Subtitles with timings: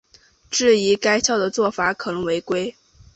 [0.49, 2.75] 质疑该校的做法可能违规。